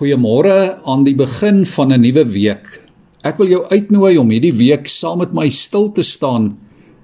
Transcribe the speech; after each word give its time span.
Goeiemôre 0.00 0.78
aan 0.88 1.02
die 1.04 1.12
begin 1.12 1.66
van 1.68 1.92
'n 1.92 2.00
nuwe 2.00 2.24
week. 2.32 2.88
Ek 3.20 3.36
wil 3.36 3.48
jou 3.48 3.64
uitnooi 3.68 4.16
om 4.16 4.30
hierdie 4.30 4.56
week 4.56 4.88
saam 4.88 5.18
met 5.18 5.34
my 5.34 5.50
stil 5.50 5.92
te 5.92 6.02
staan 6.02 6.56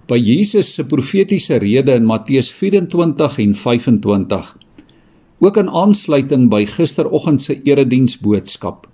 by 0.08 0.16
Jesus 0.16 0.74
se 0.74 0.84
profetiese 0.84 1.58
rede 1.58 1.92
in 1.92 2.06
Matteus 2.06 2.50
24 2.50 3.38
en 3.38 3.54
25. 3.54 4.56
Ook 5.40 5.56
in 5.56 5.68
aansluiting 5.68 6.48
by 6.48 6.64
gisteroggend 6.64 7.42
se 7.42 7.60
erediens 7.64 8.16
boodskap. 8.16 8.88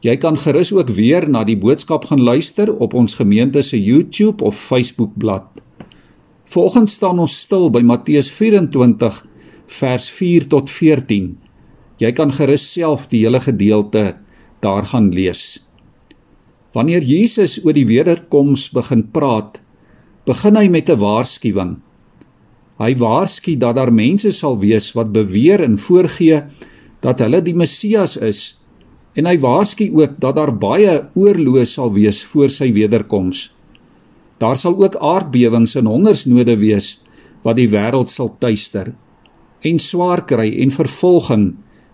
Jy 0.00 0.16
kan 0.16 0.36
gerus 0.36 0.72
ook 0.72 0.90
weer 0.90 1.30
na 1.30 1.44
die 1.44 1.56
boodskap 1.56 2.04
gaan 2.04 2.20
luister 2.20 2.74
op 2.74 2.94
ons 2.94 3.14
gemeente 3.14 3.62
se 3.62 3.82
YouTube 3.82 4.44
of 4.44 4.56
Facebook 4.56 5.12
bladsy. 5.14 5.62
Vanoggend 6.44 6.90
staan 6.90 7.18
ons 7.18 7.40
stil 7.40 7.70
by 7.70 7.82
Matteus 7.82 8.30
24 8.30 9.26
vers 9.66 10.10
4 10.10 10.48
tot 10.48 10.70
14. 10.70 11.41
Jy 12.00 12.12
kan 12.16 12.32
gerus 12.32 12.64
self 12.72 13.08
die 13.10 13.24
hele 13.24 13.40
gedeelte 13.40 14.16
daar 14.62 14.86
gaan 14.88 15.10
lees. 15.12 15.60
Wanneer 16.72 17.04
Jesus 17.04 17.58
oor 17.64 17.76
die 17.76 17.86
wederkoms 17.86 18.70
begin 18.72 19.04
praat, 19.12 19.60
begin 20.24 20.56
hy 20.56 20.68
met 20.68 20.88
'n 20.88 20.98
waarskuwing. 20.98 21.76
Hy 22.78 22.94
waarsku 22.96 23.56
dat 23.56 23.76
daar 23.76 23.92
mense 23.92 24.30
sal 24.32 24.58
wees 24.58 24.92
wat 24.96 25.12
beweer 25.12 25.60
en 25.60 25.78
voorgee 25.78 26.42
dat 27.00 27.18
hulle 27.18 27.42
die 27.42 27.54
Messias 27.54 28.16
is 28.16 28.58
en 29.14 29.26
hy 29.26 29.36
waarsku 29.38 29.90
ook 29.92 30.20
dat 30.20 30.36
daar 30.36 30.54
baie 30.56 31.08
oorlog 31.14 31.66
sal 31.66 31.92
wees 31.92 32.24
voor 32.24 32.50
sy 32.50 32.72
wederkoms. 32.72 33.50
Daar 34.38 34.56
sal 34.56 34.74
ook 34.74 34.96
aardbewings 34.96 35.76
en 35.76 35.86
hongersnode 35.86 36.56
wees 36.56 37.02
wat 37.42 37.56
die 37.56 37.68
wêreld 37.68 38.10
sal 38.10 38.32
tuister 38.38 38.94
en 39.60 39.78
swaar 39.78 40.24
kry 40.26 40.48
en 40.62 40.70
vervolging 40.70 41.44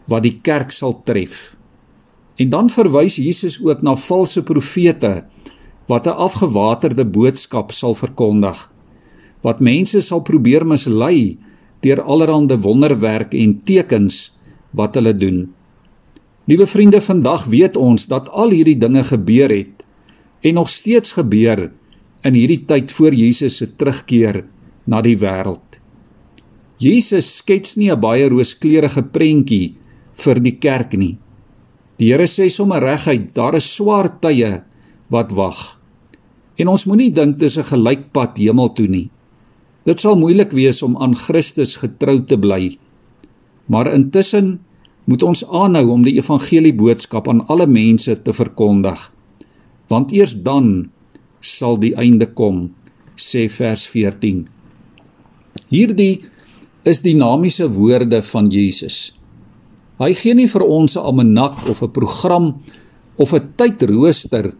wat 0.09 0.25
die 0.25 0.39
kerk 0.43 0.73
sal 0.73 0.97
tref. 1.05 1.57
En 2.39 2.51
dan 2.51 2.71
verwys 2.73 3.19
Jesus 3.21 3.59
ook 3.63 3.83
na 3.83 3.95
valse 3.97 4.43
profete 4.43 5.25
wat 5.89 6.07
'n 6.07 6.17
afgewaterde 6.17 7.05
boodskap 7.05 7.73
sal 7.73 7.95
verkondig. 7.95 8.73
Wat 9.43 9.61
mense 9.61 10.01
sal 10.01 10.21
probeer 10.21 10.67
mislei 10.67 11.39
deur 11.81 12.03
allerlei 12.03 12.57
wonderwerke 12.57 13.37
en 13.39 13.57
tekens 13.65 14.37
wat 14.71 14.95
hulle 14.95 15.15
doen. 15.15 15.49
Liewe 16.45 16.67
vriende, 16.67 17.01
vandag 17.01 17.45
weet 17.45 17.77
ons 17.77 18.07
dat 18.07 18.29
al 18.29 18.51
hierdie 18.51 18.79
dinge 18.79 19.05
gebeur 19.05 19.51
het 19.53 19.87
en 20.41 20.55
nog 20.55 20.69
steeds 20.69 21.13
gebeur 21.13 21.71
in 22.23 22.35
hierdie 22.35 22.65
tyd 22.65 22.93
voor 22.93 23.15
Jesus 23.15 23.57
se 23.57 23.77
terugkeer 23.77 24.45
na 24.85 25.01
die 25.01 25.17
wêreld. 25.19 25.81
Jesus 26.79 27.37
skets 27.37 27.77
nie 27.77 27.91
'n 27.91 28.01
baie 28.01 28.29
rooskleurige 28.29 29.03
prentjie 29.03 29.77
vir 30.19 30.41
die 30.43 30.57
kerk 30.59 30.97
nie. 30.99 31.17
Die 31.99 32.13
Here 32.13 32.27
sê 32.31 32.49
sommer 32.51 32.83
reguit, 32.83 33.33
daar 33.35 33.57
is 33.59 33.67
swaar 33.75 34.11
tye 34.23 34.63
wat 35.11 35.33
wag. 35.35 35.79
En 36.59 36.71
ons 36.71 36.87
moenie 36.87 37.11
dink 37.11 37.39
dis 37.39 37.59
'n 37.59 37.71
gelykpad 37.71 38.39
hemel 38.39 38.69
toe 38.75 38.87
nie. 38.87 39.11
Dit 39.85 40.01
sal 40.01 40.17
moeilik 40.17 40.53
wees 40.53 40.83
om 40.83 40.97
aan 40.97 41.15
Christus 41.15 41.77
getrou 41.77 42.21
te 42.25 42.37
bly. 42.37 42.79
Maar 43.67 43.93
intussen 43.95 44.61
moet 45.05 45.23
ons 45.23 45.45
aanhou 45.49 45.89
om 45.91 46.03
die 46.05 46.19
evangelie 46.19 46.75
boodskap 46.75 47.29
aan 47.29 47.47
alle 47.49 47.67
mense 47.67 48.23
te 48.23 48.33
verkondig. 48.33 49.13
Want 49.89 50.13
eers 50.13 50.43
dan 50.43 50.91
sal 51.41 51.79
die 51.79 51.95
einde 51.97 52.27
kom, 52.27 52.75
sê 53.17 53.49
vers 53.49 53.87
14. 53.87 54.49
Hierdie 55.69 56.21
is 56.85 57.01
dinamiese 57.01 57.69
woorde 57.69 58.23
van 58.23 58.49
Jesus. 58.49 59.18
Hy 59.99 60.13
gee 60.15 60.35
nie 60.35 60.47
vir 60.47 60.63
ons 60.63 60.97
'n 60.97 61.03
almanak 61.03 61.67
of 61.69 61.83
'n 61.83 61.91
program 61.91 62.63
of 63.17 63.33
'n 63.35 63.53
tydrooster 63.57 64.55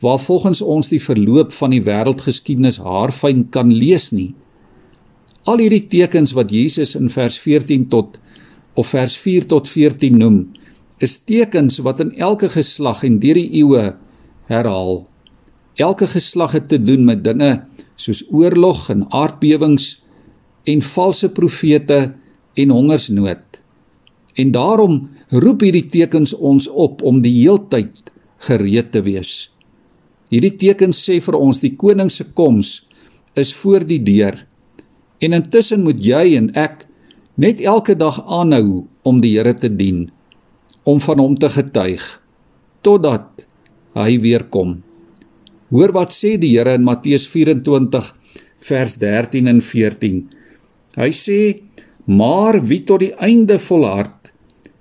waar 0.00 0.18
volgens 0.18 0.62
ons 0.62 0.88
die 0.88 1.02
verloop 1.02 1.52
van 1.52 1.70
die 1.70 1.82
wêreldgeskiedenis 1.82 2.78
haarfyn 2.78 3.48
kan 3.50 3.72
lees 3.72 4.12
nie. 4.12 4.34
Al 5.44 5.58
hierdie 5.58 5.86
tekens 5.86 6.32
wat 6.32 6.50
Jesus 6.50 6.94
in 6.94 7.08
vers 7.08 7.38
14 7.38 7.88
tot 7.88 8.18
of 8.74 8.86
vers 8.86 9.16
4 9.16 9.46
tot 9.46 9.68
14 9.68 10.18
noem, 10.18 10.52
is 10.98 11.18
tekens 11.18 11.78
wat 11.78 12.00
in 12.00 12.12
elke 12.12 12.48
geslag 12.48 13.02
en 13.04 13.18
deur 13.18 13.34
die 13.34 13.50
eeue 13.62 13.96
herhaal. 14.46 15.06
Elke 15.74 16.06
geslag 16.06 16.52
het 16.52 16.68
te 16.68 16.78
doen 16.78 17.04
met 17.04 17.24
dinge 17.24 17.66
soos 17.96 18.24
oorlog 18.30 18.90
en 18.90 19.06
aardbewings 19.10 20.02
en 20.64 20.82
valse 20.82 21.28
profete 21.28 22.14
en 22.54 22.70
hongersnood. 22.70 23.55
En 24.36 24.52
daarom 24.52 25.08
roep 25.32 25.64
hierdie 25.64 25.86
tekens 25.88 26.34
ons 26.34 26.68
op 26.68 27.02
om 27.02 27.22
die 27.24 27.34
heeltyd 27.40 28.12
gereed 28.48 28.90
te 28.92 29.02
wees. 29.02 29.48
Hierdie 30.28 30.56
tekens 30.58 31.00
sê 31.06 31.20
vir 31.24 31.38
ons 31.38 31.62
die 31.62 31.72
koning 31.78 32.10
se 32.12 32.26
koms 32.36 32.82
is 33.38 33.52
voor 33.56 33.86
die 33.86 34.02
deur. 34.02 34.42
En 35.22 35.36
intussen 35.36 35.84
moet 35.86 36.00
jy 36.02 36.36
en 36.36 36.50
ek 36.58 36.84
net 37.40 37.60
elke 37.60 37.96
dag 37.96 38.18
aanhou 38.26 38.86
om 39.06 39.20
die 39.22 39.36
Here 39.36 39.54
te 39.54 39.70
dien, 39.72 40.06
om 40.84 41.00
van 41.00 41.20
hom 41.22 41.36
te 41.36 41.48
getuig 41.52 42.04
totdat 42.86 43.46
hy 43.96 44.18
weer 44.22 44.44
kom. 44.52 44.76
Hoor 45.74 45.92
wat 45.96 46.12
sê 46.14 46.36
die 46.38 46.52
Here 46.54 46.76
in 46.78 46.84
Matteus 46.86 47.26
24 47.26 48.12
vers 48.68 48.94
13 49.02 49.50
en 49.50 49.60
14. 49.60 50.20
Hy 50.96 51.10
sê: 51.12 51.62
"Maar 52.06 52.60
wie 52.62 52.82
tot 52.84 53.00
die 53.00 53.14
einde 53.18 53.58
volhard, 53.58 54.25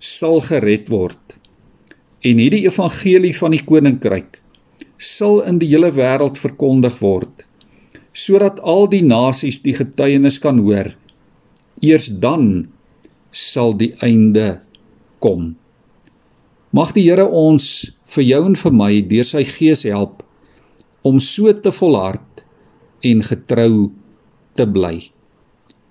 sal 0.05 0.41
gered 0.45 0.89
word. 0.93 1.37
En 2.25 2.41
hierdie 2.41 2.65
evangelie 2.69 3.33
van 3.37 3.55
die 3.55 3.63
koninkryk 3.65 4.39
sal 5.01 5.41
in 5.49 5.57
die 5.59 5.69
hele 5.73 5.91
wêreld 5.93 6.39
verkondig 6.39 7.01
word 7.01 7.43
sodat 8.15 8.61
al 8.63 8.87
die 8.87 9.03
nasies 9.03 9.59
die 9.59 9.73
getuienis 9.75 10.37
kan 10.39 10.61
hoor. 10.63 10.93
Eers 11.83 12.07
dan 12.23 12.69
sal 13.35 13.75
die 13.75 13.91
einde 13.99 14.61
kom. 15.19 15.57
Mag 16.71 16.93
die 16.95 17.03
Here 17.03 17.25
ons 17.27 17.91
vir 18.15 18.23
jou 18.23 18.41
en 18.47 18.55
vir 18.55 18.75
my 18.75 18.91
deur 19.11 19.27
sy 19.27 19.43
gees 19.47 19.83
help 19.83 20.23
om 21.05 21.19
so 21.19 21.51
te 21.59 21.73
volhard 21.75 22.45
en 23.03 23.21
getrou 23.27 23.91
te 24.55 24.63
bly. 24.63 25.09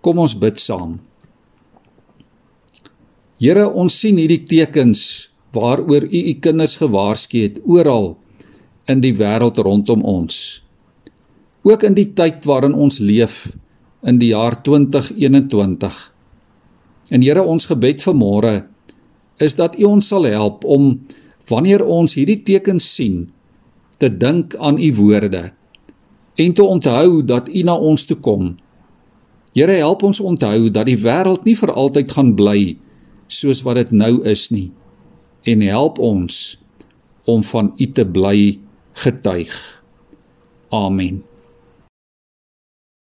Kom 0.01 0.25
ons 0.25 0.35
bid 0.41 0.57
saam. 0.61 0.99
Here, 3.43 3.65
ons 3.67 3.97
sien 3.99 4.15
hierdie 4.21 4.45
tekens 4.47 5.31
waaroor 5.55 6.07
U 6.07 6.21
U 6.31 6.35
kinders 6.39 6.77
gewaarsku 6.79 7.41
het 7.43 7.57
oral 7.67 8.13
in 8.91 9.01
die 9.03 9.15
wêreld 9.19 9.59
rondom 9.59 10.05
ons. 10.07 10.63
Ook 11.67 11.83
in 11.83 11.97
die 11.99 12.13
tyd 12.15 12.47
waarin 12.47 12.77
ons 12.79 13.01
leef 13.03 13.49
in 14.07 14.21
die 14.23 14.31
jaar 14.31 14.61
2021. 14.63 15.99
En 17.11 17.27
Here, 17.27 17.43
ons 17.43 17.67
gebed 17.67 18.05
vir 18.07 18.15
môre 18.15 18.55
is 19.43 19.59
dat 19.59 19.75
U 19.83 19.89
ons 19.97 20.13
sal 20.15 20.31
help 20.31 20.63
om 20.63 21.03
wanneer 21.51 21.83
ons 21.83 22.15
hierdie 22.15 22.39
tekens 22.47 22.87
sien 22.87 23.25
te 23.99 24.13
dink 24.15 24.55
aan 24.63 24.79
U 24.79 24.93
woorde 25.01 25.49
en 26.39 26.55
te 26.55 26.63
onthou 26.63 27.23
dat 27.27 27.51
U 27.51 27.67
na 27.67 27.75
ons 27.75 28.07
toe 28.07 28.21
kom. 28.23 28.55
Here, 29.59 29.75
help 29.83 30.07
ons 30.07 30.23
onthou 30.23 30.71
dat 30.71 30.87
die 30.87 30.99
wêreld 31.03 31.43
nie 31.43 31.59
vir 31.59 31.75
altyd 31.75 32.15
gaan 32.15 32.35
bly 32.39 32.59
nie 32.63 32.84
soos 33.27 33.63
wat 33.67 33.81
dit 33.81 33.91
nou 33.91 34.23
is 34.29 34.49
nie 34.51 34.71
en 35.45 35.61
help 35.61 35.99
ons 35.99 36.59
om 37.29 37.43
van 37.45 37.73
U 37.77 37.87
te 37.87 38.05
bly 38.05 38.59
getuig. 39.05 39.53
Amen. 40.69 41.23